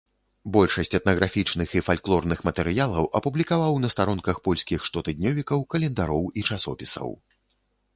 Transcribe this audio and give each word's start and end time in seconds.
Большасць 0.55 0.95
этнаграфічных 0.99 1.75
і 1.81 1.83
фальклорных 1.89 2.39
матэрыялаў 2.49 3.11
апублікаваў 3.21 3.73
на 3.87 3.93
старонках 3.97 4.35
польскіх 4.49 4.79
штотыднёвікаў, 4.93 5.59
календароў 5.77 6.21
і 6.35 6.53
часопісаў. 6.55 7.09